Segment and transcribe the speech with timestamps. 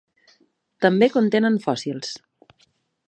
[0.85, 2.15] També contenen fòssils.